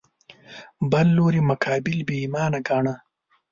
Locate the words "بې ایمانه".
2.07-2.59